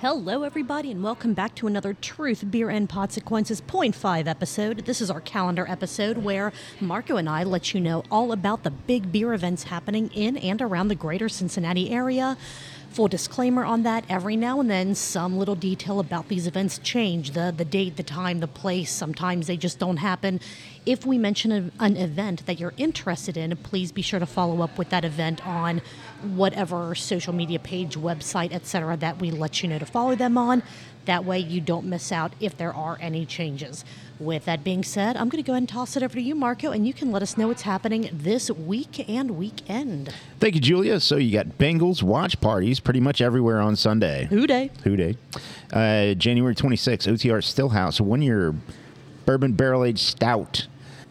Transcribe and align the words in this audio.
Hello, 0.00 0.44
everybody, 0.44 0.90
and 0.90 1.04
welcome 1.04 1.34
back 1.34 1.54
to 1.56 1.66
another 1.66 1.92
Truth, 1.92 2.50
Beer, 2.50 2.70
and 2.70 2.88
Consequences 2.88 3.60
0.5 3.60 4.26
episode. 4.26 4.86
This 4.86 5.02
is 5.02 5.10
our 5.10 5.20
calendar 5.20 5.66
episode 5.68 6.16
where 6.16 6.54
Marco 6.80 7.18
and 7.18 7.28
I 7.28 7.44
let 7.44 7.74
you 7.74 7.80
know 7.80 8.02
all 8.10 8.32
about 8.32 8.62
the 8.62 8.70
big 8.70 9.12
beer 9.12 9.34
events 9.34 9.64
happening 9.64 10.10
in 10.14 10.38
and 10.38 10.62
around 10.62 10.88
the 10.88 10.94
greater 10.94 11.28
Cincinnati 11.28 11.90
area. 11.90 12.38
Full 12.90 13.06
disclaimer 13.06 13.64
on 13.64 13.84
that 13.84 14.04
every 14.08 14.34
now 14.36 14.58
and 14.58 14.68
then, 14.68 14.96
some 14.96 15.38
little 15.38 15.54
detail 15.54 16.00
about 16.00 16.26
these 16.26 16.48
events 16.48 16.78
change 16.78 17.30
the, 17.30 17.54
the 17.56 17.64
date, 17.64 17.96
the 17.96 18.02
time, 18.02 18.40
the 18.40 18.48
place. 18.48 18.90
Sometimes 18.90 19.46
they 19.46 19.56
just 19.56 19.78
don't 19.78 19.98
happen. 19.98 20.40
If 20.84 21.06
we 21.06 21.16
mention 21.16 21.52
a, 21.52 21.70
an 21.78 21.96
event 21.96 22.46
that 22.46 22.58
you're 22.58 22.74
interested 22.76 23.36
in, 23.36 23.56
please 23.58 23.92
be 23.92 24.02
sure 24.02 24.18
to 24.18 24.26
follow 24.26 24.60
up 24.60 24.76
with 24.76 24.90
that 24.90 25.04
event 25.04 25.46
on 25.46 25.82
whatever 26.34 26.96
social 26.96 27.32
media 27.32 27.60
page, 27.60 27.96
website, 27.96 28.52
etc., 28.52 28.96
that 28.96 29.20
we 29.20 29.30
let 29.30 29.62
you 29.62 29.68
know 29.68 29.78
to 29.78 29.86
follow 29.86 30.16
them 30.16 30.36
on. 30.36 30.60
That 31.06 31.24
way, 31.24 31.38
you 31.38 31.60
don't 31.60 31.86
miss 31.86 32.12
out 32.12 32.32
if 32.40 32.56
there 32.56 32.74
are 32.74 32.98
any 33.00 33.24
changes. 33.26 33.84
With 34.18 34.44
that 34.44 34.62
being 34.62 34.84
said, 34.84 35.16
I'm 35.16 35.30
going 35.30 35.42
to 35.42 35.46
go 35.46 35.54
ahead 35.54 35.62
and 35.62 35.68
toss 35.68 35.96
it 35.96 36.02
over 36.02 36.14
to 36.14 36.20
you, 36.20 36.34
Marco, 36.34 36.72
and 36.72 36.86
you 36.86 36.92
can 36.92 37.10
let 37.10 37.22
us 37.22 37.38
know 37.38 37.48
what's 37.48 37.62
happening 37.62 38.10
this 38.12 38.50
week 38.50 39.08
and 39.08 39.32
weekend. 39.32 40.14
Thank 40.38 40.56
you, 40.56 40.60
Julia. 40.60 41.00
So 41.00 41.16
you 41.16 41.32
got 41.32 41.58
Bengals 41.58 42.02
watch 42.02 42.38
parties 42.40 42.80
pretty 42.80 43.00
much 43.00 43.22
everywhere 43.22 43.60
on 43.60 43.76
Sunday. 43.76 44.26
Who 44.28 44.46
day? 44.46 44.70
Who 44.84 44.94
day? 44.96 45.16
Uh, 45.72 46.14
January 46.14 46.54
26th, 46.54 47.10
OTR 47.10 47.40
Stillhouse, 47.42 48.00
one 48.00 48.20
year 48.20 48.54
bourbon 49.24 49.54
barrel 49.54 49.84
aged 49.84 50.00
stout. 50.00 50.66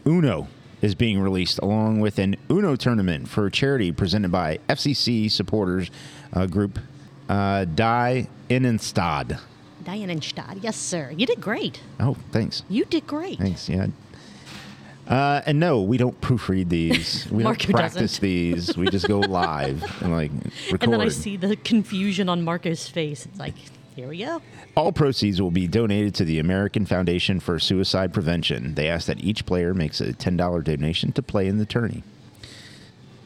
Uno 0.06 0.46
is 0.80 0.94
being 0.94 1.20
released 1.20 1.58
along 1.58 2.00
with 2.00 2.18
an 2.18 2.36
Uno 2.50 2.76
tournament 2.76 3.28
for 3.28 3.50
charity 3.50 3.92
presented 3.92 4.30
by 4.30 4.58
FCC 4.68 5.30
supporters 5.30 5.90
uh, 6.32 6.46
group 6.46 6.78
uh, 7.28 7.64
Die 7.64 8.28
Innenstadt. 8.48 9.40
Dianenstadt. 9.84 10.62
Yes, 10.62 10.76
sir. 10.76 11.10
You 11.16 11.26
did 11.26 11.40
great. 11.40 11.80
Oh, 11.98 12.16
thanks. 12.32 12.62
You 12.68 12.84
did 12.84 13.06
great. 13.06 13.38
Thanks. 13.38 13.68
Yeah. 13.68 13.88
Uh, 15.08 15.42
and 15.44 15.58
no, 15.58 15.82
we 15.82 15.96
don't 15.96 16.20
proofread 16.20 16.68
these. 16.68 17.26
We 17.32 17.42
don't 17.42 17.58
practice 17.58 17.94
doesn't. 17.94 18.20
these. 18.22 18.76
We 18.76 18.88
just 18.88 19.08
go 19.08 19.18
live 19.20 19.82
and 20.02 20.12
like 20.12 20.30
record. 20.70 20.84
And 20.84 20.92
then 20.92 21.00
I 21.00 21.08
see 21.08 21.36
the 21.36 21.56
confusion 21.56 22.28
on 22.28 22.42
Marco's 22.42 22.86
face. 22.88 23.26
It's 23.26 23.38
like, 23.38 23.54
here 23.96 24.08
we 24.08 24.18
go. 24.18 24.40
All 24.76 24.92
proceeds 24.92 25.42
will 25.42 25.50
be 25.50 25.66
donated 25.66 26.14
to 26.16 26.24
the 26.24 26.38
American 26.38 26.86
Foundation 26.86 27.40
for 27.40 27.58
Suicide 27.58 28.14
Prevention. 28.14 28.74
They 28.74 28.88
ask 28.88 29.06
that 29.08 29.18
each 29.18 29.44
player 29.46 29.74
makes 29.74 30.00
a 30.00 30.12
$10 30.12 30.64
donation 30.64 31.10
to 31.12 31.22
play 31.22 31.48
in 31.48 31.58
the 31.58 31.66
tourney. 31.66 32.04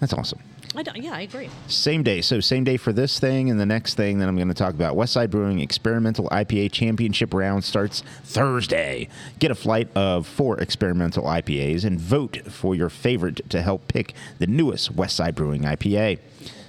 That's 0.01 0.15
awesome. 0.15 0.41
I 0.77 0.83
don't, 0.83 0.97
yeah, 0.97 1.13
I 1.13 1.21
agree. 1.21 1.49
Same 1.69 2.03
day. 2.03 2.21
So, 2.21 2.41
same 2.41 2.65
day 2.65 2.77
for 2.77 2.93
this 2.93 3.21
thing 3.21 3.49
and 3.49 3.61
the 3.61 3.67
next 3.67 3.95
thing 3.95 4.19
that 4.19 4.29
I'm 4.29 4.37
going 4.37 4.49
to 4.49 4.55
talk 4.55 4.75
about. 4.75 4.97
Westside 4.97 5.31
Brewing 5.31 5.61
Experimental 5.61 6.29
IPA 6.31 6.73
Championship 6.73 7.33
round 7.33 7.63
starts 7.63 8.03
Thursday. 8.25 9.09
Get 9.39 9.51
a 9.51 9.55
flight 9.55 9.89
of 9.95 10.27
four 10.27 10.59
experimental 10.61 11.25
IPAs 11.25 11.85
and 11.85 12.01
vote 12.01 12.39
for 12.49 12.75
your 12.75 12.89
favorite 12.89 13.49
to 13.51 13.63
help 13.63 13.87
pick 13.87 14.15
the 14.39 14.47
newest 14.47 14.97
Westside 14.97 15.35
Brewing 15.37 15.63
IPA. 15.63 16.19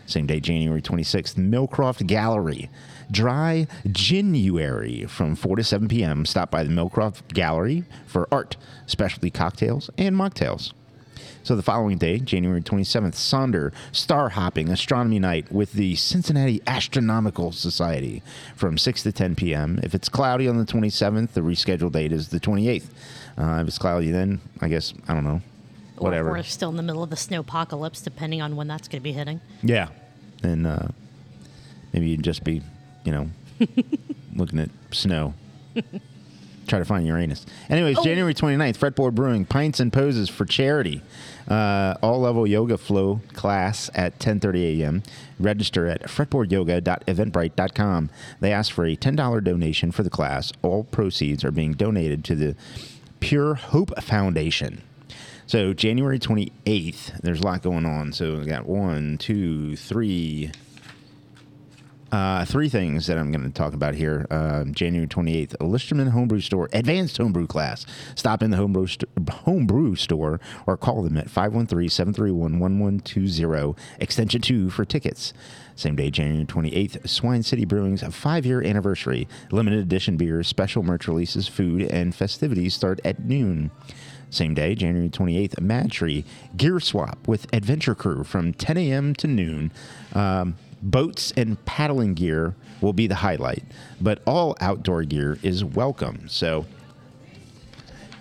Same 0.05 0.27
day, 0.27 0.39
January 0.39 0.81
26th, 0.83 1.35
Millcroft 1.35 2.05
Gallery. 2.05 2.69
Dry 3.09 3.67
January 3.91 5.05
from 5.05 5.35
4 5.35 5.55
to 5.57 5.63
7 5.63 5.87
p.m. 5.87 6.25
Stop 6.25 6.51
by 6.51 6.63
the 6.63 6.69
Millcroft 6.69 7.33
Gallery 7.33 7.83
for 8.05 8.27
art, 8.31 8.55
specialty 8.85 9.31
cocktails, 9.31 9.89
and 9.97 10.15
mocktails. 10.15 10.73
So 11.45 11.55
the 11.55 11.61
following 11.61 11.99
day, 11.99 12.17
January 12.17 12.59
27th, 12.59 13.13
Sonder 13.13 13.71
Star 13.91 14.29
Hopping 14.29 14.69
Astronomy 14.69 15.19
Night 15.19 15.51
with 15.51 15.73
the 15.73 15.93
Cincinnati 15.93 16.59
Astronomical 16.65 17.51
Society 17.51 18.23
from 18.55 18.79
6 18.79 19.03
to 19.03 19.11
10 19.11 19.35
p.m. 19.35 19.79
If 19.83 19.93
it's 19.93 20.09
cloudy 20.09 20.47
on 20.47 20.57
the 20.57 20.65
27th, 20.65 21.33
the 21.33 21.41
rescheduled 21.41 21.91
date 21.91 22.11
is 22.11 22.29
the 22.29 22.39
28th. 22.39 22.87
Uh, 23.37 23.61
if 23.61 23.67
it's 23.67 23.77
cloudy, 23.77 24.09
then 24.09 24.41
I 24.59 24.69
guess, 24.69 24.95
I 25.07 25.13
don't 25.13 25.23
know, 25.23 25.39
Whatever. 25.99 26.29
Or 26.29 26.31
we're 26.31 26.41
still 26.41 26.71
in 26.71 26.77
the 26.77 26.83
middle 26.83 27.03
of 27.03 27.11
the 27.11 27.15
snowpocalypse, 27.15 28.03
depending 28.03 28.41
on 28.41 28.55
when 28.55 28.67
that's 28.67 28.87
going 28.87 29.01
to 29.01 29.03
be 29.03 29.11
hitting. 29.11 29.39
Yeah. 29.61 29.89
And 30.41 30.65
uh, 30.65 30.87
maybe 31.93 32.07
you'd 32.07 32.23
just 32.23 32.43
be, 32.43 32.63
you 33.03 33.11
know, 33.11 33.29
looking 34.35 34.57
at 34.57 34.71
snow. 34.89 35.35
Try 36.67 36.79
to 36.79 36.85
find 36.85 37.05
Uranus. 37.05 37.45
Anyways, 37.69 37.97
Oh. 37.99 38.03
January 38.03 38.33
29th, 38.33 38.77
Fretboard 38.77 39.13
Brewing, 39.15 39.45
Pints 39.45 39.79
and 39.79 39.91
Poses 39.93 40.29
for 40.29 40.45
Charity. 40.45 41.01
Uh, 41.47 41.93
all 42.01 42.19
level 42.21 42.47
yoga 42.47 42.77
flow 42.77 43.21
class 43.33 43.89
at 43.93 44.17
10.30 44.19 44.81
a.m. 44.81 45.03
Register 45.39 45.85
at 45.87 46.01
fretboardyoga.eventbrite.com. 46.03 48.09
They 48.39 48.51
ask 48.51 48.71
for 48.73 48.85
a 48.85 48.95
$10 48.95 49.43
donation 49.43 49.91
for 49.91 50.03
the 50.03 50.09
class. 50.09 50.51
All 50.61 50.83
proceeds 50.85 51.43
are 51.43 51.51
being 51.51 51.73
donated 51.73 52.23
to 52.25 52.35
the 52.35 52.55
Pure 53.19 53.55
Hope 53.55 54.01
Foundation. 54.01 54.81
So 55.47 55.73
January 55.73 56.17
28th, 56.19 57.21
there's 57.21 57.41
a 57.41 57.45
lot 57.45 57.61
going 57.61 57.85
on. 57.85 58.11
So 58.13 58.39
we 58.39 58.45
got 58.45 58.65
one, 58.65 59.17
two, 59.19 59.75
three, 59.75 60.51
uh, 62.15 62.45
three 62.45 62.69
things 62.69 63.07
that 63.07 63.17
I'm 63.17 63.29
going 63.29 63.43
to 63.43 63.49
talk 63.49 63.73
about 63.73 63.93
here. 63.93 64.25
Um, 64.31 64.73
January 64.73 65.05
28th, 65.05 65.55
a 65.59 65.65
Listerman 65.65 66.07
Homebrew 66.07 66.39
Store 66.39 66.69
Advanced 66.71 67.17
Homebrew 67.17 67.45
class. 67.45 67.85
Stop 68.15 68.41
in 68.41 68.51
the 68.51 68.57
homebrew, 68.57 68.87
st- 68.87 69.09
homebrew 69.29 69.95
store 69.95 70.39
or 70.65 70.77
call 70.77 71.03
them 71.03 71.17
at 71.17 71.27
513-731-1120, 71.27 73.77
extension 73.99 74.39
2 74.39 74.69
for 74.69 74.85
tickets. 74.85 75.33
Same 75.75 75.97
day, 75.97 76.09
January 76.09 76.45
28th, 76.45 77.09
Swine 77.09 77.43
City 77.43 77.65
Brewing's 77.65 78.01
five-year 78.01 78.63
anniversary. 78.63 79.27
Limited 79.51 79.79
edition 79.79 80.15
beers, 80.15 80.47
special 80.47 80.83
merch 80.83 81.09
releases, 81.09 81.49
food, 81.49 81.81
and 81.81 82.15
festivities 82.15 82.73
start 82.73 83.01
at 83.03 83.25
noon. 83.25 83.71
Same 84.29 84.53
day, 84.53 84.73
January 84.73 85.09
28th, 85.09 85.59
Mad 85.59 85.91
Tree 85.91 86.23
Gear 86.55 86.79
Swap 86.79 87.27
with 87.27 87.53
Adventure 87.53 87.93
Crew 87.93 88.23
from 88.23 88.53
10 88.53 88.77
a.m. 88.77 89.13
to 89.15 89.27
noon. 89.27 89.73
Um, 90.13 90.55
boats 90.85 91.33
and 91.35 91.63
paddling 91.65 92.13
gear 92.13 92.55
will 92.79 92.93
be 92.93 93.07
the 93.07 93.15
highlight, 93.15 93.63
but 93.99 94.21
all 94.25 94.55
outdoor 94.61 95.03
gear 95.03 95.37
is 95.41 95.65
welcome. 95.65 96.29
So 96.29 96.65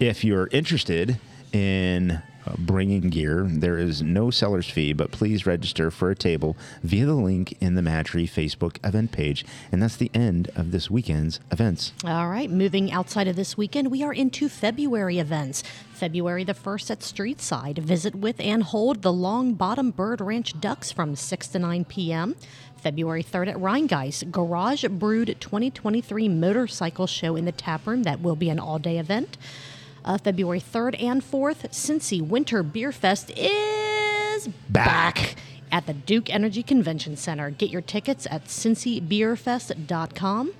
if 0.01 0.25
you're 0.25 0.49
interested 0.51 1.19
in 1.53 2.23
uh, 2.47 2.55
bringing 2.59 3.10
gear, 3.10 3.47
there 3.49 3.78
is 3.78 4.03
no 4.03 4.31
seller's 4.31 4.69
fee, 4.69 4.93
but 4.93 5.10
please 5.10 5.47
register 5.47 5.91
for 5.91 6.10
a 6.10 6.15
table 6.15 6.56
via 6.82 7.06
the 7.06 7.15
link 7.15 7.56
in 7.60 7.75
the 7.75 7.82
Mad 7.82 8.06
Tree 8.06 8.27
Facebook 8.27 8.77
event 8.87 9.12
page. 9.12 9.44
And 9.72 9.82
that's 9.82 9.97
the 9.97 10.10
end 10.15 10.50
of 10.54 10.71
this 10.71 10.91
weekend's 10.91 11.41
events. 11.50 11.93
All 12.04 12.28
right, 12.28 12.50
moving 12.50 12.93
outside 12.93 13.28
of 13.28 13.37
this 13.37 13.56
weekend, 13.56 13.91
we 13.91 14.03
are 14.03 14.12
into 14.12 14.49
February 14.49 15.19
events. 15.19 15.62
February 15.93 16.44
the 16.44 16.54
1st 16.54 16.91
at 16.91 17.00
Streetside. 17.00 17.78
Visit 17.78 18.15
with 18.15 18.41
and 18.41 18.62
hold 18.62 19.03
the 19.03 19.12
Long 19.12 19.54
Bottom 19.54 19.91
Bird 19.91 20.21
Ranch 20.21 20.59
Ducks 20.60 20.91
from 20.91 21.16
6 21.16 21.49
to 21.49 21.59
9 21.59 21.84
p.m. 21.84 22.37
February 22.77 23.25
3rd 23.25 23.49
at 23.49 23.56
Rheingeist, 23.56 24.31
Garage 24.31 24.84
Brewed 24.84 25.37
2023 25.41 26.28
Motorcycle 26.28 27.06
Show 27.06 27.34
in 27.34 27.47
the 27.47 27.53
Tap 27.53 27.87
Room. 27.87 28.03
That 28.03 28.21
will 28.21 28.37
be 28.37 28.50
an 28.50 28.59
all 28.59 28.78
day 28.78 28.99
event. 28.99 29.38
Uh, 30.04 30.19
February 30.19 30.60
3rd 30.60 31.03
and 31.03 31.22
4th, 31.22 31.70
Cincy 31.70 32.20
Winter 32.20 32.62
Beer 32.62 32.92
Fest 32.92 33.31
is 33.37 34.48
Back. 34.69 35.37
at 35.72 35.87
the 35.87 35.94
Duke 35.94 36.28
Energy 36.28 36.62
Convention 36.62 37.16
Center. 37.16 37.48
Get 37.50 37.70
your 37.70 37.81
tickets 37.81 38.26
at 38.31 38.44
cincybeerfest.com. 38.44 40.53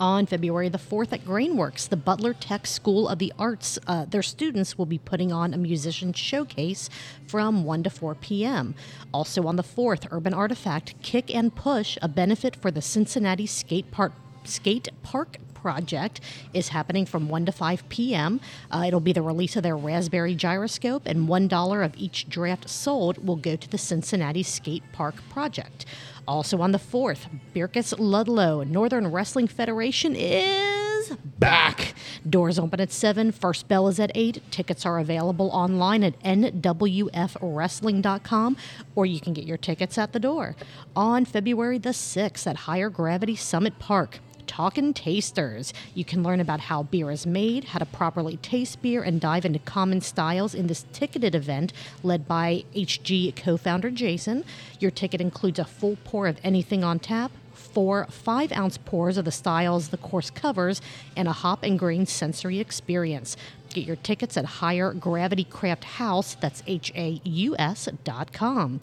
On 0.00 0.26
February 0.26 0.68
the 0.70 0.78
4th 0.78 1.12
at 1.12 1.24
Grainworks, 1.24 1.88
the 1.88 1.96
Butler 1.96 2.32
Tech 2.32 2.66
School 2.66 3.08
of 3.08 3.20
the 3.20 3.32
Arts, 3.38 3.78
uh, 3.86 4.04
their 4.06 4.22
students 4.22 4.76
will 4.76 4.86
be 4.86 4.98
putting 4.98 5.30
on 5.30 5.54
a 5.54 5.58
musician 5.58 6.12
showcase 6.12 6.90
from 7.28 7.62
1 7.62 7.84
to 7.84 7.90
4 7.90 8.16
p.m. 8.16 8.74
Also 9.12 9.46
on 9.46 9.54
the 9.56 9.62
4th, 9.62 10.08
Urban 10.10 10.34
Artifact 10.34 11.00
Kick 11.02 11.32
and 11.32 11.54
Push, 11.54 11.98
a 12.02 12.08
benefit 12.08 12.56
for 12.56 12.72
the 12.72 12.82
Cincinnati 12.82 13.46
Skate 13.46 13.92
Park, 13.92 14.12
Skate 14.44 14.88
Park 15.04 15.36
project 15.62 16.20
is 16.52 16.68
happening 16.68 17.06
from 17.06 17.28
1 17.28 17.46
to 17.46 17.52
5 17.52 17.88
p.m. 17.88 18.40
Uh, 18.70 18.84
it'll 18.86 19.00
be 19.00 19.12
the 19.12 19.22
release 19.22 19.56
of 19.56 19.62
their 19.62 19.76
Raspberry 19.76 20.34
Gyroscope, 20.34 21.06
and 21.06 21.28
$1 21.28 21.84
of 21.84 21.96
each 21.96 22.28
draft 22.28 22.68
sold 22.68 23.26
will 23.26 23.36
go 23.36 23.56
to 23.56 23.70
the 23.70 23.78
Cincinnati 23.78 24.42
Skate 24.42 24.82
Park 24.92 25.16
project. 25.30 25.86
Also 26.26 26.60
on 26.60 26.72
the 26.72 26.78
4th, 26.78 27.28
Bircus 27.54 27.94
Ludlow 27.98 28.62
Northern 28.62 29.10
Wrestling 29.10 29.48
Federation 29.48 30.14
is 30.16 31.10
back. 31.38 31.94
Doors 32.28 32.58
open 32.58 32.78
at 32.80 32.92
7, 32.92 33.32
first 33.32 33.66
bell 33.68 33.88
is 33.88 33.98
at 33.98 34.12
8. 34.14 34.42
Tickets 34.50 34.84
are 34.86 34.98
available 34.98 35.50
online 35.50 36.04
at 36.04 36.18
nwfwrestling.com 36.20 38.56
or 38.94 39.06
you 39.06 39.20
can 39.20 39.32
get 39.32 39.44
your 39.44 39.56
tickets 39.56 39.96
at 39.98 40.12
the 40.12 40.20
door. 40.20 40.54
On 40.94 41.24
February 41.24 41.78
the 41.78 41.90
6th 41.90 42.46
at 42.46 42.56
Higher 42.56 42.90
Gravity 42.90 43.34
Summit 43.34 43.80
Park, 43.80 44.20
Talkin' 44.52 44.92
Tasters. 44.92 45.72
You 45.94 46.04
can 46.04 46.22
learn 46.22 46.38
about 46.38 46.60
how 46.60 46.82
beer 46.82 47.10
is 47.10 47.24
made, 47.24 47.64
how 47.64 47.78
to 47.78 47.86
properly 47.86 48.36
taste 48.36 48.82
beer, 48.82 49.02
and 49.02 49.18
dive 49.18 49.46
into 49.46 49.58
common 49.58 50.02
styles 50.02 50.54
in 50.54 50.66
this 50.66 50.84
ticketed 50.92 51.34
event 51.34 51.72
led 52.02 52.28
by 52.28 52.64
HG 52.74 53.34
co 53.34 53.56
founder 53.56 53.90
Jason. 53.90 54.44
Your 54.78 54.90
ticket 54.90 55.22
includes 55.22 55.58
a 55.58 55.64
full 55.64 55.96
pour 56.04 56.26
of 56.26 56.36
anything 56.44 56.84
on 56.84 56.98
tap, 56.98 57.32
four 57.54 58.06
five 58.10 58.52
ounce 58.52 58.76
pours 58.76 59.16
of 59.16 59.24
the 59.24 59.32
styles 59.32 59.88
the 59.88 59.96
course 59.96 60.28
covers 60.28 60.82
and 61.16 61.28
a 61.28 61.32
hop 61.32 61.62
and 61.62 61.78
grain 61.78 62.04
sensory 62.04 62.60
experience. 62.60 63.38
Get 63.70 63.86
your 63.86 63.96
tickets 63.96 64.36
at 64.36 64.44
Higher 64.44 64.92
Gravity 64.92 65.44
Craft 65.44 65.84
Haus, 65.84 66.36
that's 66.38 66.62
H 66.66 66.92
A 66.94 67.22
U 67.24 67.56
S 67.58 67.88
dot 68.04 68.34
com. 68.34 68.82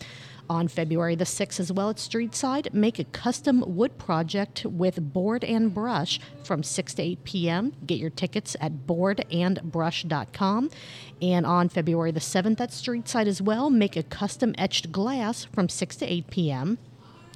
On 0.50 0.68
February 0.68 1.14
the 1.14 1.26
6th, 1.26 1.60
as 1.60 1.72
well 1.72 1.92
at 1.92 1.98
Streetside, 1.98 2.74
make 2.74 2.98
a 2.98 3.04
custom 3.04 3.64
wood 3.68 4.00
project 4.00 4.66
with 4.66 5.14
board 5.14 5.44
and 5.44 5.72
brush 5.72 6.20
from 6.44 6.64
6 6.64 6.96
to 6.96 7.04
8 7.04 7.24
p.m. 7.24 7.74
Get 7.86 8.00
your 8.00 8.10
tickets 8.10 8.56
at 8.60 8.88
boardandbrush.com. 8.88 10.72
And 11.22 11.46
on 11.46 11.70
February 11.70 12.12
the 12.12 12.20
7th 12.20 12.60
at 12.60 12.72
Streetside 12.72 13.28
as 13.28 13.44
well, 13.44 13.70
make 13.70 13.96
a 13.96 14.02
custom 14.02 14.56
etched 14.58 14.92
glass 14.92 15.46
from 15.46 15.70
6 15.70 15.96
to 15.98 16.12
8 16.12 16.30
p.m. 16.32 16.80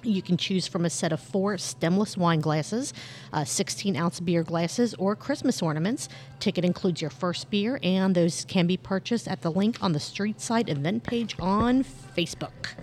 You 0.01 0.23
can 0.23 0.35
choose 0.35 0.67
from 0.67 0.83
a 0.83 0.89
set 0.89 1.13
of 1.13 1.19
four 1.19 1.57
stemless 1.57 2.17
wine 2.17 2.41
glasses, 2.41 2.93
uh, 3.31 3.45
16 3.45 3.95
ounce 3.95 4.19
beer 4.19 4.43
glasses, 4.43 4.93
or 4.95 5.15
Christmas 5.15 5.61
ornaments. 5.61 6.09
Ticket 6.39 6.65
includes 6.65 6.99
your 6.99 7.11
first 7.11 7.49
beer, 7.51 7.79
and 7.83 8.15
those 8.15 8.43
can 8.45 8.65
be 8.65 8.75
purchased 8.75 9.27
at 9.27 9.43
the 9.43 9.51
link 9.51 9.77
on 9.81 9.93
the 9.93 9.99
Streetside 9.99 10.67
event 10.67 11.03
page 11.03 11.35
on 11.39 11.83
Facebook. 11.83 12.73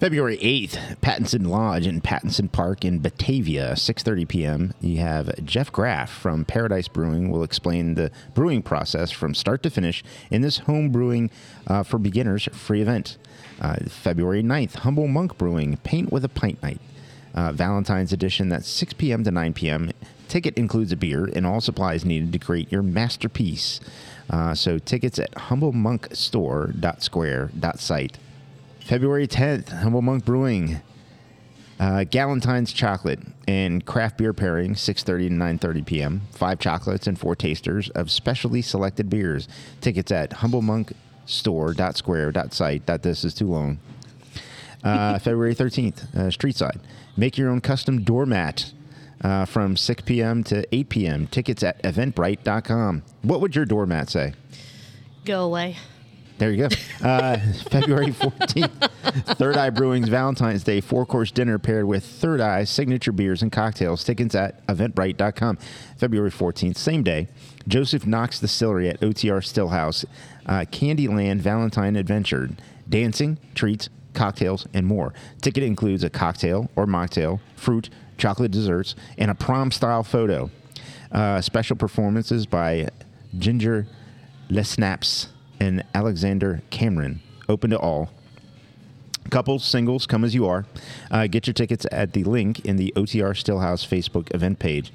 February 0.00 0.36
8th, 0.38 1.00
Pattison 1.00 1.44
Lodge 1.44 1.86
in 1.86 2.00
Pattison 2.00 2.48
Park 2.48 2.84
in 2.84 2.98
Batavia, 2.98 3.74
6:30 3.74 4.28
p.m. 4.28 4.74
You 4.80 4.98
have 4.98 5.32
Jeff 5.44 5.70
Graff 5.70 6.10
from 6.10 6.44
Paradise 6.44 6.88
Brewing 6.88 7.30
will 7.30 7.44
explain 7.44 7.94
the 7.94 8.10
brewing 8.34 8.60
process 8.60 9.12
from 9.12 9.34
start 9.34 9.62
to 9.62 9.70
finish 9.70 10.02
in 10.32 10.42
this 10.42 10.58
home 10.58 10.90
brewing 10.90 11.30
uh, 11.68 11.84
for 11.84 11.98
beginners 11.98 12.48
free 12.52 12.82
event. 12.82 13.18
Uh, 13.60 13.76
February 13.88 14.42
9th, 14.42 14.78
Humble 14.78 15.06
Monk 15.06 15.38
Brewing, 15.38 15.76
Paint 15.84 16.10
with 16.10 16.24
a 16.24 16.28
Pint 16.28 16.60
Night. 16.60 16.80
Uh, 17.32 17.52
Valentine's 17.52 18.12
edition, 18.12 18.48
that's 18.48 18.68
6 18.68 18.94
p.m. 18.94 19.22
to 19.22 19.30
9 19.30 19.52
p.m. 19.54 19.92
Ticket 20.26 20.58
includes 20.58 20.90
a 20.90 20.96
beer 20.96 21.24
and 21.24 21.46
all 21.46 21.60
supplies 21.60 22.04
needed 22.04 22.32
to 22.32 22.40
create 22.40 22.72
your 22.72 22.82
masterpiece. 22.82 23.78
Uh, 24.28 24.56
so 24.56 24.78
tickets 24.78 25.20
at 25.20 25.30
humblemonkstore.square.site. 25.32 28.18
February 28.84 29.26
10th, 29.26 29.70
Humble 29.70 30.02
Monk 30.02 30.26
Brewing, 30.26 30.82
uh, 31.80 32.04
Galentine's 32.04 32.70
chocolate 32.72 33.18
and 33.48 33.84
craft 33.86 34.18
beer 34.18 34.34
pairing, 34.34 34.74
6:30 34.74 35.28
to 35.28 35.34
9:30 35.34 35.86
p.m. 35.86 36.20
Five 36.32 36.58
chocolates 36.58 37.06
and 37.06 37.18
four 37.18 37.34
tasters 37.34 37.88
of 37.90 38.10
specially 38.10 38.60
selected 38.60 39.08
beers. 39.08 39.48
Tickets 39.80 40.12
at 40.12 40.28
humblemonkstore.square.site. 40.30 42.86
That 42.86 43.02
this 43.02 43.24
is 43.24 43.32
too 43.32 43.48
long. 43.48 43.78
Uh, 44.84 45.18
February 45.24 45.54
13th, 45.54 46.14
uh, 46.14 46.28
Streetside. 46.28 46.80
Make 47.16 47.38
your 47.38 47.48
own 47.48 47.62
custom 47.62 48.02
doormat 48.02 48.72
uh, 49.22 49.46
from 49.46 49.78
6 49.78 50.02
p.m. 50.02 50.44
to 50.44 50.66
8 50.74 50.90
p.m. 50.90 51.26
Tickets 51.26 51.62
at 51.62 51.82
eventbrite.com. 51.82 53.02
What 53.22 53.40
would 53.40 53.56
your 53.56 53.64
doormat 53.64 54.10
say? 54.10 54.34
Go 55.24 55.44
away. 55.44 55.76
There 56.38 56.50
you 56.50 56.68
go. 56.68 56.76
Uh, 57.06 57.38
February 57.70 58.08
14th, 58.08 58.90
Third 59.36 59.56
Eye 59.56 59.70
Brewing's 59.70 60.08
Valentine's 60.08 60.64
Day 60.64 60.80
four 60.80 61.06
course 61.06 61.30
dinner 61.30 61.58
paired 61.58 61.86
with 61.86 62.04
Third 62.04 62.40
Eye 62.40 62.64
signature 62.64 63.12
beers 63.12 63.42
and 63.42 63.52
cocktails. 63.52 64.02
Tickets 64.02 64.34
at 64.34 64.66
eventbrite.com. 64.66 65.58
February 65.96 66.30
14th, 66.30 66.76
same 66.76 67.02
day, 67.04 67.28
Joseph 67.68 68.06
Knox 68.06 68.40
Distillery 68.40 68.88
at 68.88 69.00
OTR 69.00 69.40
Stillhouse, 69.42 70.04
uh, 70.46 70.64
Candyland 70.70 71.38
Valentine 71.40 71.94
Adventure. 71.94 72.50
Dancing, 72.88 73.38
treats, 73.54 73.88
cocktails, 74.12 74.66
and 74.74 74.86
more. 74.86 75.14
Ticket 75.40 75.62
includes 75.62 76.02
a 76.04 76.10
cocktail 76.10 76.68
or 76.76 76.86
mocktail, 76.86 77.40
fruit, 77.56 77.90
chocolate 78.18 78.50
desserts, 78.50 78.94
and 79.16 79.30
a 79.30 79.34
prom 79.34 79.70
style 79.70 80.02
photo. 80.02 80.50
Uh, 81.12 81.40
special 81.40 81.76
performances 81.76 82.44
by 82.44 82.88
Ginger 83.38 83.86
Lesnaps 84.50 85.28
and 85.60 85.84
Alexander 85.94 86.62
Cameron. 86.70 87.20
Open 87.48 87.70
to 87.70 87.78
all. 87.78 88.10
Couples, 89.30 89.64
singles, 89.64 90.06
come 90.06 90.22
as 90.24 90.34
you 90.34 90.46
are. 90.46 90.66
Uh, 91.10 91.26
get 91.26 91.46
your 91.46 91.54
tickets 91.54 91.86
at 91.90 92.12
the 92.12 92.24
link 92.24 92.60
in 92.64 92.76
the 92.76 92.92
OTR 92.96 93.32
Stillhouse 93.34 93.86
Facebook 93.86 94.32
event 94.34 94.58
page. 94.58 94.92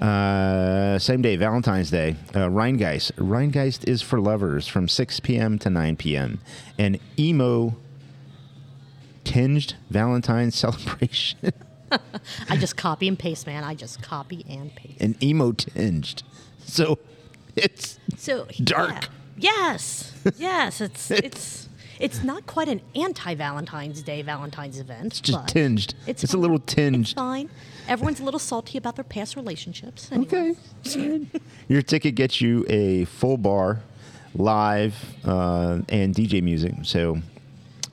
Uh, 0.00 0.98
same 0.98 1.22
day, 1.22 1.36
Valentine's 1.36 1.90
Day. 1.90 2.16
Uh, 2.34 2.48
Rheingeist. 2.48 3.12
Rheingeist 3.12 3.88
is 3.88 4.02
for 4.02 4.20
lovers 4.20 4.66
from 4.66 4.88
6 4.88 5.20
p.m. 5.20 5.58
to 5.60 5.70
9 5.70 5.96
p.m. 5.96 6.40
An 6.76 6.98
emo 7.16 7.76
tinged 9.24 9.74
Valentine's 9.90 10.54
celebration. 10.58 11.52
I 12.48 12.56
just 12.56 12.76
copy 12.76 13.06
and 13.06 13.18
paste, 13.18 13.46
man. 13.46 13.62
I 13.62 13.74
just 13.74 14.02
copy 14.02 14.44
and 14.48 14.74
paste. 14.74 15.00
An 15.00 15.14
emo 15.22 15.52
tinged. 15.52 16.24
So 16.64 16.98
it's 17.54 18.00
So 18.16 18.46
Dark. 18.64 18.90
yeah. 18.90 19.08
Yes, 19.42 20.12
yes. 20.38 20.80
It's 20.80 21.10
it's 21.28 21.68
it's 22.00 22.22
not 22.24 22.46
quite 22.46 22.68
an 22.68 22.80
anti-Valentine's 22.94 24.02
Day 24.02 24.22
Valentine's 24.22 24.78
event. 24.80 25.06
It's 25.06 25.20
just 25.20 25.48
tinged. 25.48 25.94
It's, 26.06 26.24
It's 26.24 26.34
a 26.34 26.38
little 26.38 26.56
It's 26.56 26.74
tinged. 26.74 27.08
fine. 27.14 27.48
Everyone's 27.88 28.20
a 28.20 28.24
little 28.24 28.40
salty 28.40 28.78
about 28.78 28.96
their 28.96 29.04
past 29.04 29.36
relationships. 29.36 30.10
Anyway. 30.10 30.54
Okay. 30.86 31.26
Your 31.68 31.82
ticket 31.82 32.14
gets 32.14 32.40
you 32.40 32.64
a 32.68 33.04
full 33.04 33.36
bar, 33.36 33.80
live, 34.34 34.94
uh, 35.24 35.80
and 35.88 36.14
DJ 36.14 36.42
music. 36.42 36.74
So, 36.82 37.18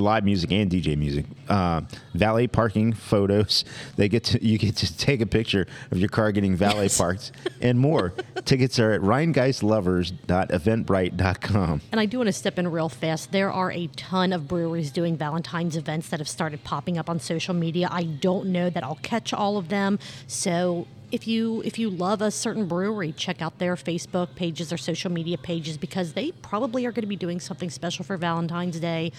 live 0.02 0.24
music 0.24 0.52
and 0.52 0.70
DJ 0.72 0.98
music. 0.98 1.26
Uh, 1.48 1.82
valet 2.14 2.48
parking 2.48 2.94
photos. 2.94 3.64
They 3.96 4.10
get 4.10 4.24
to 4.26 4.46
you 4.46 4.58
get 4.58 4.76
to 4.78 4.98
take 4.98 5.22
a 5.22 5.26
picture 5.26 5.68
of 5.92 5.98
your 6.00 6.10
car 6.10 6.32
getting 6.32 6.56
valet 6.56 6.84
Yes. 6.84 6.98
parked 6.98 7.32
and 7.62 7.78
more. 7.80 8.14
Tickets 8.46 8.80
are 8.80 8.92
at 8.94 9.02
rheingeistlovers.eventbrite.com. 9.02 11.82
And 11.92 12.00
I 12.00 12.06
do 12.06 12.18
want 12.18 12.28
to 12.28 12.34
step 12.34 12.58
in 12.60 12.68
real 12.70 12.90
fast. 12.90 13.32
There 13.32 13.52
are 13.52 13.72
a 13.72 13.88
ton 13.96 14.34
of 14.34 14.48
breweries 14.48 14.92
doing 14.92 15.18
Valentine's 15.18 15.76
events 15.78 16.10
that 16.10 16.20
have 16.20 16.30
started 16.30 16.64
popping 16.64 16.98
up 16.98 17.10
on 17.10 17.20
social 17.20 17.54
media. 17.54 17.88
I 17.92 18.04
don't 18.04 18.48
know 18.48 18.70
that 18.70 18.84
I'll 18.84 19.00
catch 19.02 19.34
all 19.34 19.58
of 19.58 19.70
them. 19.70 20.00
So 20.28 20.88
if 21.12 21.28
you 21.28 21.62
if 21.66 21.80
you 21.80 21.90
love 21.90 22.22
a 22.22 22.32
certain 22.32 22.68
brewery, 22.68 23.12
check 23.12 23.42
out 23.42 23.58
their 23.60 23.76
Facebook 23.76 24.36
pages 24.36 24.72
or 24.72 24.78
social 24.78 25.12
media 25.12 25.38
pages 25.38 25.78
because 25.78 26.14
they 26.14 26.32
probably 26.32 26.86
are 26.86 26.92
going 26.92 27.02
to 27.02 27.08
be 27.08 27.16
doing 27.16 27.40
something 27.40 27.70
special 27.70 28.06
for 28.06 28.18
Valentine's 28.18 28.80
Day. 28.80 29.12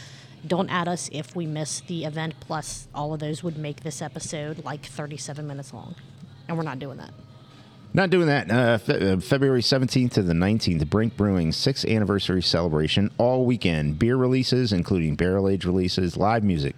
Don't 0.47 0.71
add 0.71 0.89
us 0.89 1.09
if 1.13 1.37
we 1.37 1.47
miss 1.47 1.81
the 1.81 2.05
event. 2.05 2.35
Plus, 2.41 2.89
all 2.95 3.13
of 3.13 3.21
those 3.21 3.43
would 3.43 3.59
make 3.59 3.83
this 3.83 4.01
episode 4.01 4.65
like 4.65 4.87
37 4.87 5.47
minutes 5.47 5.73
long, 5.75 5.95
and 6.49 6.57
we're 6.57 6.65
not 6.65 6.79
doing 6.79 6.97
that. 6.99 7.11
Not 7.93 8.11
doing 8.11 8.29
that. 8.29 8.51
Uh, 8.51 8.79
Fe- 8.79 9.13
uh, 9.13 9.21
February 9.21 9.63
17th 9.63 10.13
to 10.13 10.23
the 10.23 10.33
19th, 10.33 10.89
Brink 10.89 11.17
Brewing 11.17 11.51
6th 11.51 11.89
anniversary 11.93 12.41
celebration 12.43 13.11
all 13.19 13.45
weekend. 13.45 13.99
Beer 13.99 14.17
releases, 14.17 14.73
including 14.73 15.17
barrel 15.17 15.49
age 15.49 15.65
releases, 15.65 16.17
live 16.17 16.45
music, 16.45 16.77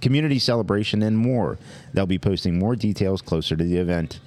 community 0.00 0.38
celebration, 0.38 1.02
and 1.02 1.18
more. 1.18 1.58
They'll 1.92 2.06
be 2.06 2.18
posting 2.18 2.58
more 2.58 2.76
details 2.76 3.20
closer 3.20 3.56
to 3.56 3.64
the 3.64 3.76
event. 3.76 4.20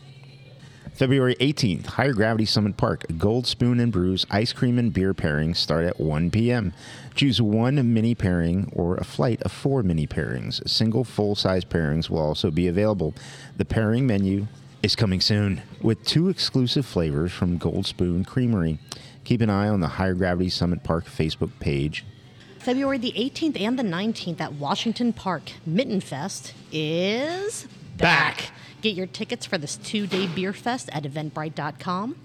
February 1.01 1.34
18th, 1.38 1.88
Higher 1.88 2.13
Gravity 2.13 2.46
Summit 2.46 2.77
Park. 2.77 3.05
Gold 3.17 3.48
Spoon 3.48 3.79
and 3.79 3.91
Brews 3.91 4.24
ice 4.29 4.53
cream 4.53 4.77
and 4.77 4.93
beer 4.93 5.15
pairings 5.15 5.55
start 5.55 5.84
at 5.84 6.00
1 6.00 6.29
p.m. 6.29 6.74
Choose 7.15 7.41
one 7.41 7.91
mini 7.91 8.13
pairing 8.13 8.72
or 8.75 8.98
a 8.98 9.03
flight 9.03 9.41
of 9.41 9.51
four 9.51 9.81
mini 9.81 10.05
pairings. 10.05 10.62
Single 10.70 11.03
full 11.03 11.34
size 11.34 11.65
pairings 11.65 12.12
will 12.12 12.20
also 12.20 12.51
be 12.51 12.67
available. 12.67 13.15
The 13.58 13.65
pairing 13.65 14.05
menu 14.05 14.46
is 14.84 14.96
coming 14.96 15.22
soon 15.22 15.63
with 15.81 16.05
two 16.05 16.29
exclusive 16.29 16.86
flavors 16.86 17.31
from 17.31 17.58
Gold 17.58 17.88
Spoon 17.88 18.24
Creamery. 18.24 18.77
Keep 19.24 19.41
an 19.41 19.50
eye 19.50 19.70
on 19.70 19.79
the 19.79 19.88
Higher 19.88 20.13
Gravity 20.13 20.50
Summit 20.50 20.84
Park 20.84 21.05
Facebook 21.05 21.50
page. 21.60 22.05
February 22.60 23.00
the 23.00 23.13
18th 23.13 23.60
and 23.60 23.79
the 23.79 23.81
19th 23.81 24.39
at 24.39 24.53
Washington 24.53 25.13
Park 25.13 25.53
Mitten 25.65 26.00
Fest 26.00 26.53
is 26.72 27.67
Back. 28.01 28.51
Get 28.81 28.96
your 28.96 29.05
tickets 29.05 29.46
for 29.46 29.58
this 29.60 29.77
two 29.77 30.08
day 30.08 30.27
beer 30.27 30.53
fest 30.53 30.89
at 30.91 31.03
eventbrite.com. 31.03 32.15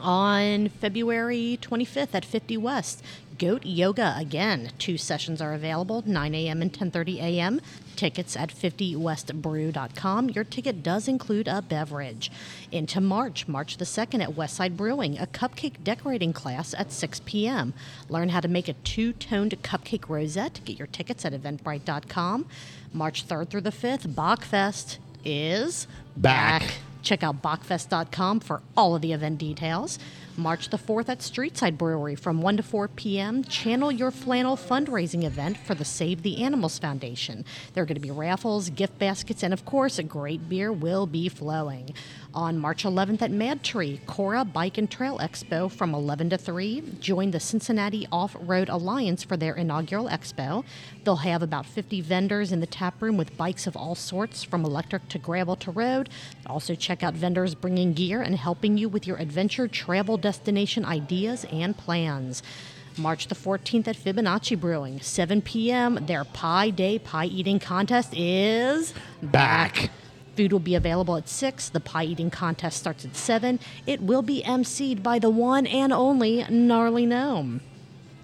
On 0.00 0.68
February 0.68 1.58
25th 1.60 2.14
at 2.14 2.24
50 2.24 2.56
West, 2.56 3.04
Goat 3.38 3.64
Yoga 3.64 4.14
again. 4.16 4.70
Two 4.78 4.96
sessions 4.96 5.40
are 5.40 5.52
available, 5.52 6.02
9 6.06 6.34
a.m. 6.34 6.62
and 6.62 6.72
10:30 6.72 7.16
a.m. 7.16 7.60
Tickets 7.94 8.36
at 8.36 8.50
50westbrew.com. 8.50 10.30
Your 10.30 10.44
ticket 10.44 10.82
does 10.82 11.08
include 11.08 11.46
a 11.46 11.62
beverage. 11.62 12.30
Into 12.70 13.00
March, 13.00 13.46
March 13.46 13.76
the 13.76 13.84
2nd 13.84 14.22
at 14.22 14.30
Westside 14.30 14.76
Brewing, 14.76 15.18
a 15.18 15.26
cupcake 15.26 15.84
decorating 15.84 16.32
class 16.32 16.74
at 16.74 16.90
6 16.90 17.20
p.m. 17.24 17.74
Learn 18.08 18.30
how 18.30 18.40
to 18.40 18.48
make 18.48 18.68
a 18.68 18.74
two-toned 18.74 19.60
cupcake 19.62 20.08
rosette. 20.08 20.60
Get 20.64 20.78
your 20.78 20.88
tickets 20.88 21.24
at 21.24 21.32
eventbrite.com. 21.32 22.46
March 22.92 23.26
3rd 23.26 23.48
through 23.50 23.60
the 23.62 23.70
5th, 23.70 24.08
Bockfest 24.14 24.98
is 25.24 25.86
Back. 26.16 26.62
Check 27.02 27.22
out 27.22 27.42
bockfest.com 27.42 28.40
for 28.40 28.62
all 28.76 28.94
of 28.94 29.02
the 29.02 29.12
event 29.12 29.38
details. 29.38 29.98
March 30.36 30.70
the 30.70 30.78
4th 30.78 31.08
at 31.08 31.18
Streetside 31.18 31.76
Brewery 31.76 32.14
from 32.14 32.40
1 32.40 32.56
to 32.56 32.62
4 32.62 32.88
p.m. 32.88 33.44
Channel 33.44 33.92
Your 33.92 34.10
Flannel 34.10 34.56
fundraising 34.56 35.24
event 35.24 35.58
for 35.58 35.74
the 35.74 35.84
Save 35.84 36.22
the 36.22 36.42
Animals 36.42 36.78
Foundation. 36.78 37.44
There 37.74 37.82
are 37.82 37.86
going 37.86 37.96
to 37.96 38.00
be 38.00 38.10
raffles, 38.10 38.70
gift 38.70 38.98
baskets, 38.98 39.42
and 39.42 39.52
of 39.52 39.64
course, 39.64 39.98
a 39.98 40.02
great 40.02 40.48
beer 40.48 40.72
will 40.72 41.06
be 41.06 41.28
flowing. 41.28 41.94
On 42.34 42.56
March 42.56 42.84
11th 42.84 43.20
at 43.20 43.30
Mad 43.30 43.62
Tree, 43.62 44.00
CORA 44.06 44.44
Bike 44.46 44.78
and 44.78 44.90
Trail 44.90 45.18
Expo 45.18 45.70
from 45.70 45.94
11 45.94 46.30
to 46.30 46.38
3. 46.38 46.82
Join 46.98 47.30
the 47.30 47.40
Cincinnati 47.40 48.08
Off 48.10 48.34
Road 48.40 48.70
Alliance 48.70 49.22
for 49.22 49.36
their 49.36 49.54
inaugural 49.54 50.08
expo. 50.08 50.64
They'll 51.04 51.16
have 51.16 51.42
about 51.42 51.66
50 51.66 52.00
vendors 52.00 52.50
in 52.50 52.60
the 52.60 52.66
tap 52.66 53.02
room 53.02 53.18
with 53.18 53.36
bikes 53.36 53.66
of 53.66 53.76
all 53.76 53.94
sorts, 53.94 54.42
from 54.42 54.64
electric 54.64 55.08
to 55.10 55.18
gravel 55.18 55.56
to 55.56 55.70
road. 55.70 56.08
Also, 56.46 56.74
check 56.74 57.02
out 57.02 57.12
vendors 57.12 57.54
bringing 57.54 57.92
gear 57.92 58.22
and 58.22 58.36
helping 58.36 58.78
you 58.78 58.88
with 58.88 59.06
your 59.06 59.18
adventure 59.18 59.68
travel 59.68 60.16
destination 60.22 60.84
ideas 60.84 61.44
and 61.52 61.76
plans. 61.76 62.42
March 62.96 63.28
the 63.28 63.34
14th 63.34 63.88
at 63.88 63.96
Fibonacci 63.96 64.58
Brewing, 64.58 65.00
7 65.00 65.42
p.m. 65.42 65.98
Their 66.06 66.24
Pie 66.24 66.70
Day 66.70 66.98
Pie 66.98 67.26
Eating 67.26 67.58
Contest 67.58 68.14
is 68.16 68.94
Back. 69.22 69.90
Food 70.36 70.52
will 70.52 70.60
be 70.60 70.74
available 70.74 71.16
at 71.16 71.28
6. 71.28 71.68
The 71.68 71.80
pie 71.80 72.04
eating 72.04 72.30
contest 72.30 72.78
starts 72.78 73.04
at 73.04 73.16
7. 73.16 73.60
It 73.86 74.00
will 74.00 74.22
be 74.22 74.42
emceed 74.42 75.02
by 75.02 75.18
the 75.18 75.28
one 75.28 75.66
and 75.66 75.92
only 75.92 76.44
Gnarly 76.48 77.04
Gnome. 77.04 77.60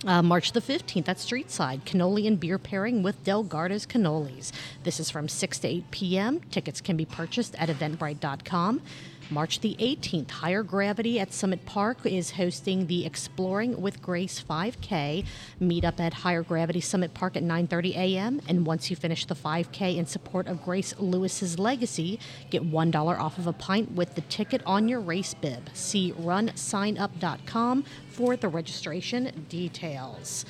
Uh, 0.06 0.22
March 0.22 0.52
the 0.52 0.60
15th 0.60 1.08
at 1.08 1.16
Streetside, 1.16 1.80
cannoli 1.84 2.26
and 2.26 2.38
beer 2.38 2.56
pairing 2.56 3.02
with 3.02 3.22
Delgarda's 3.24 3.84
Cannolis. 3.84 4.52
This 4.84 5.00
is 5.00 5.10
from 5.10 5.28
6 5.28 5.58
to 5.58 5.68
8 5.68 5.90
p.m. 5.90 6.40
Tickets 6.52 6.80
can 6.80 6.96
be 6.96 7.04
purchased 7.04 7.56
at 7.56 7.68
eventbrite.com. 7.68 8.80
March 9.30 9.60
the 9.60 9.76
18th, 9.78 10.30
Higher 10.30 10.62
Gravity 10.62 11.20
at 11.20 11.32
Summit 11.32 11.66
Park 11.66 12.06
is 12.06 12.32
hosting 12.32 12.86
the 12.86 13.04
Exploring 13.04 13.80
with 13.80 14.00
Grace 14.00 14.42
5K. 14.42 15.24
Meet 15.60 15.84
up 15.84 16.00
at 16.00 16.14
Higher 16.14 16.42
Gravity 16.42 16.80
Summit 16.80 17.12
Park 17.12 17.36
at 17.36 17.42
9:30 17.42 17.96
a.m. 17.96 18.40
And 18.48 18.64
once 18.66 18.88
you 18.88 18.96
finish 18.96 19.26
the 19.26 19.34
5K 19.34 19.96
in 19.96 20.06
support 20.06 20.46
of 20.46 20.64
Grace 20.64 20.94
Lewis's 20.98 21.58
legacy, 21.58 22.18
get 22.50 22.64
one 22.64 22.90
dollar 22.90 23.18
off 23.18 23.38
of 23.38 23.46
a 23.46 23.52
pint 23.52 23.92
with 23.92 24.14
the 24.14 24.22
ticket 24.22 24.62
on 24.64 24.88
your 24.88 25.00
race 25.00 25.34
bib. 25.34 25.68
See 25.74 26.12
runsignup.com 26.12 27.84
for 28.08 28.36
the 28.36 28.48
registration 28.48 29.46
details. 29.48 30.46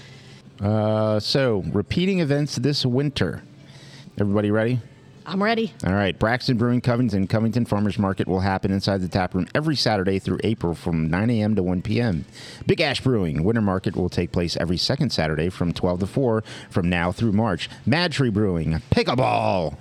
Uh, 0.61 1.19
so, 1.21 1.65
repeating 1.73 2.21
events 2.21 2.57
this 2.57 2.87
winter. 2.87 3.43
Everybody 4.19 4.51
ready? 4.51 4.81
I'm 5.29 5.43
ready. 5.43 5.75
All 5.87 5.93
right. 5.93 6.19
Braxton 6.19 6.57
Brewing 6.57 6.81
Covington 6.81 7.27
Covington 7.27 7.67
Farmers 7.67 7.99
Market 7.99 8.27
will 8.27 8.41
happen 8.41 8.73
inside 8.73 9.03
the 9.03 9.09
tap 9.09 9.35
room 9.35 9.47
every 9.55 9.77
Saturday 9.77 10.19
through 10.19 10.39
April 10.43 10.75
from 10.75 11.11
9 11.11 11.29
a.m. 11.29 11.55
to 11.55 11.63
1 11.63 11.83
p.m. 11.83 12.25
Big 12.67 12.81
Ash 12.81 13.03
Brewing 13.03 13.45
Winter 13.45 13.61
Market 13.61 13.95
will 13.95 14.09
take 14.09 14.33
place 14.33 14.57
every 14.57 14.79
second 14.79 15.11
Saturday 15.11 15.51
from 15.51 15.75
12 15.75 16.01
to 16.01 16.07
4 16.07 16.43
from 16.71 16.89
now 16.89 17.13
through 17.13 17.33
March. 17.33 17.69
Mad 17.85 18.13
Tree 18.13 18.31
Brewing 18.31 18.81
Pickleball. 18.91 19.77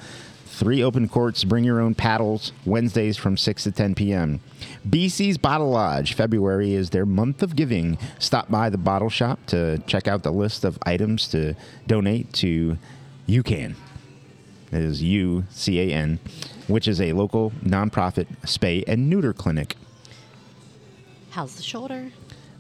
Three 0.47 0.83
open 0.83 1.07
courts, 1.07 1.45
bring 1.45 1.63
your 1.63 1.79
own 1.79 1.95
paddles, 1.95 2.51
Wednesdays 2.65 3.15
from 3.15 3.37
6 3.37 3.63
to 3.63 3.71
10 3.71 3.95
p.m. 3.95 4.41
BC's 4.89 5.37
Bottle 5.37 5.69
Lodge, 5.69 6.13
February 6.13 6.73
is 6.73 6.89
their 6.89 7.05
month 7.05 7.41
of 7.41 7.55
giving. 7.55 7.97
Stop 8.19 8.51
by 8.51 8.69
the 8.69 8.77
bottle 8.77 9.09
shop 9.09 9.39
to 9.45 9.77
check 9.85 10.09
out 10.09 10.23
the 10.23 10.31
list 10.31 10.65
of 10.65 10.77
items 10.83 11.27
to 11.29 11.53
donate 11.85 12.33
to 12.33 12.77
UCAN. 13.29 13.75
That 14.71 14.81
is 14.81 15.01
U 15.01 15.45
C 15.49 15.79
A 15.79 15.93
N, 15.93 16.19
which 16.67 16.87
is 16.87 16.99
a 16.99 17.13
local 17.13 17.51
nonprofit 17.63 18.27
spay 18.43 18.83
and 18.87 19.09
neuter 19.09 19.33
clinic. 19.33 19.75
How's 21.31 21.55
the 21.55 21.63
shoulder? 21.63 22.11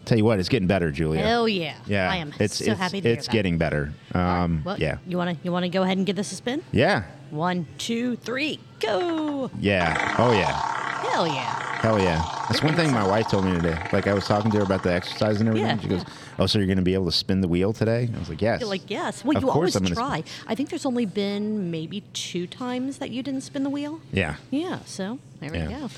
Tell 0.05 0.17
you 0.17 0.23
what, 0.23 0.39
it's 0.39 0.47
getting 0.47 0.67
better, 0.67 0.89
Julia. 0.89 1.21
Hell 1.21 1.49
yeah! 1.49 1.75
yeah, 1.85 2.09
I 2.09 2.15
am 2.17 2.31
it's, 2.39 2.63
so 2.63 2.71
it's, 2.71 2.79
happy 2.79 3.01
to 3.01 3.09
it's 3.09 3.27
getting 3.27 3.57
better. 3.57 3.91
Um, 4.13 4.61
Well, 4.63 4.79
yeah, 4.79 4.99
You 5.05 5.17
wanna 5.17 5.35
you 5.43 5.51
wanna 5.51 5.67
go 5.67 5.83
ahead 5.83 5.97
and 5.97 6.05
give 6.05 6.15
this 6.15 6.31
a 6.31 6.35
spin? 6.35 6.63
yeah, 6.71 7.03
One, 7.29 7.67
two, 7.77 8.15
three, 8.15 8.59
go! 8.79 9.51
yeah. 9.59 10.15
Oh 10.17 10.31
yeah, 10.31 11.07
Hell 11.09 11.27
yeah! 11.27 11.66
Hell 11.81 11.99
yeah. 11.99 12.21
That's 12.47 12.61
one 12.63 12.75
thing 12.75 12.91
my 12.91 13.05
wife 13.07 13.27
told 13.29 13.45
me 13.45 13.53
today. 13.53 13.77
Like 13.91 14.07
I 14.07 14.13
was 14.13 14.25
talking 14.25 14.51
to 14.51 14.57
her 14.57 14.63
about 14.63 14.83
the 14.83 14.91
exercise 14.93 15.39
and 15.39 15.47
everything. 15.49 15.69
Yeah, 15.69 15.79
she 15.79 15.87
goes, 15.87 16.03
yeah. 16.07 16.13
"Oh, 16.39 16.45
so 16.45 16.59
you're 16.59 16.67
going 16.67 16.77
to 16.77 16.83
be 16.83 16.93
able 16.93 17.05
to 17.05 17.11
spin 17.11 17.41
the 17.41 17.47
wheel 17.47 17.73
today?" 17.73 18.09
I 18.13 18.19
was 18.19 18.29
like, 18.29 18.41
"Yes." 18.41 18.61
You're 18.61 18.69
like 18.69 18.89
yes. 18.89 19.23
Well, 19.23 19.37
Of 19.37 19.43
you 19.43 19.49
course 19.49 19.75
always 19.75 19.91
try. 19.91 20.23
I 20.47 20.55
think 20.55 20.69
there's 20.69 20.85
only 20.85 21.05
been 21.05 21.69
maybe 21.71 22.01
two 22.13 22.47
times 22.47 22.97
that 22.99 23.09
you 23.11 23.21
didn't 23.23 23.41
spin 23.41 23.63
the 23.63 23.69
wheel. 23.69 24.01
Yeah. 24.11 24.35
Yeah. 24.51 24.79
So 24.85 25.19
there 25.39 25.51
we 25.51 25.59
go. 25.59 25.89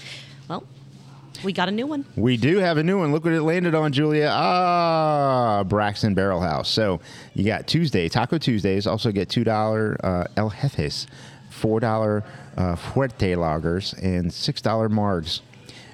Well, 0.48 0.64
we 1.44 1.54
got 1.54 1.70
a 1.70 1.72
new 1.72 1.88
one. 1.88 2.06
We 2.16 2.36
do 2.38 2.58
have 2.58 2.78
a 2.78 2.84
new 2.84 2.98
one. 3.00 3.12
Look 3.12 3.24
what 3.24 3.34
it 3.34 3.42
landed 3.44 3.74
on, 3.76 3.92
Julia. 3.94 4.30
Ah, 4.34 5.64
Braxton 5.64 6.14
Barrel 6.14 6.42
House. 6.42 6.70
So 6.70 7.00
you 7.34 7.46
got 7.46 7.68
Tuesday, 7.68 8.10
Taco 8.10 8.38
Tuesdays. 8.38 8.86
Also 8.88 9.12
get 9.12 9.30
two 9.30 9.44
dollar 9.44 9.98
uh, 10.04 10.26
El 10.36 10.50
Jefes, 10.50 11.08
four 11.50 11.80
dollar 11.80 12.24
uh, 12.58 12.76
Fuerte 12.76 13.36
lagers, 13.38 13.94
and 14.04 14.34
six 14.34 14.62
dollar 14.62 14.90
Margs. 14.90 15.42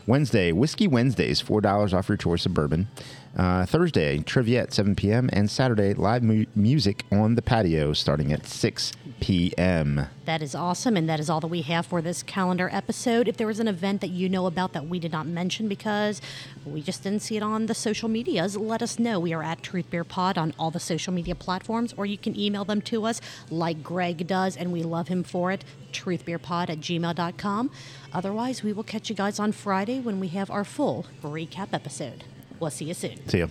Wednesday, 0.07 0.51
Whiskey 0.51 0.87
Wednesdays, 0.87 1.41
four 1.41 1.61
dollars 1.61 1.93
off 1.93 2.09
your 2.09 2.17
choice 2.17 2.45
of 2.45 2.53
bourbon. 2.53 2.87
Uh, 3.35 3.65
Thursday, 3.65 4.19
trivia 4.19 4.61
at 4.61 4.73
7 4.73 4.95
p.m. 4.95 5.29
and 5.33 5.51
Saturday, 5.51 5.93
live 5.93 6.23
mu- 6.23 6.45
music 6.55 7.03
on 7.11 7.35
the 7.35 7.41
patio 7.41 7.91
starting 7.91 8.31
at 8.31 8.45
6 8.45 8.93
p.m. 9.19 10.07
That 10.23 10.41
is 10.41 10.55
awesome, 10.55 10.95
and 10.95 11.09
that 11.09 11.19
is 11.19 11.29
all 11.29 11.41
that 11.41 11.47
we 11.47 11.61
have 11.63 11.85
for 11.85 12.01
this 12.01 12.23
calendar 12.23 12.69
episode. 12.71 13.27
If 13.27 13.35
there 13.35 13.47
was 13.47 13.59
an 13.59 13.67
event 13.67 13.99
that 13.99 14.09
you 14.09 14.29
know 14.29 14.45
about 14.45 14.71
that 14.71 14.87
we 14.87 14.99
did 14.99 15.11
not 15.11 15.27
mention 15.27 15.67
because 15.67 16.21
we 16.65 16.81
just 16.81 17.03
didn't 17.03 17.23
see 17.23 17.35
it 17.35 17.43
on 17.43 17.65
the 17.65 17.73
social 17.73 18.07
medias, 18.07 18.55
let 18.55 18.81
us 18.81 18.99
know. 18.99 19.19
We 19.19 19.33
are 19.33 19.43
at 19.43 19.61
Truth 19.61 19.89
Beer 19.89 20.05
Pod 20.05 20.37
on 20.37 20.53
all 20.57 20.71
the 20.71 20.79
social 20.79 21.11
media 21.11 21.35
platforms, 21.35 21.93
or 21.97 22.05
you 22.05 22.17
can 22.17 22.39
email 22.39 22.63
them 22.63 22.81
to 22.83 23.05
us 23.05 23.19
like 23.49 23.83
Greg 23.83 24.27
does, 24.27 24.55
and 24.55 24.71
we 24.71 24.81
love 24.81 25.09
him 25.09 25.23
for 25.23 25.51
it. 25.51 25.65
Truthbeerpod 25.91 26.69
at 26.69 26.79
gmail.com. 26.79 27.71
Otherwise, 28.13 28.63
we 28.63 28.71
will 28.71 28.83
catch 28.83 29.09
you 29.09 29.15
guys 29.15 29.39
on 29.39 29.51
Friday 29.51 29.99
when 29.99 30.21
we 30.21 30.29
have 30.29 30.49
our 30.49 30.63
full 30.63 31.05
recap 31.21 31.73
episode. 31.73 32.23
We'll 32.59 32.71
see 32.71 32.85
you 32.85 32.93
soon. 32.93 33.27
See 33.27 33.39
you. 33.39 33.49